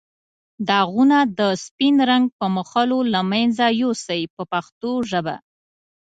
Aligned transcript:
داغونه 0.69 1.17
د 1.39 1.41
سپین 1.65 1.95
رنګ 2.11 2.25
په 2.37 2.45
مښلو 2.55 2.99
له 3.13 3.21
منځه 3.31 3.65
یو 3.81 3.91
سئ 4.05 4.21
په 4.35 4.43
پښتو 4.51 4.91
ژبه. 5.09 5.35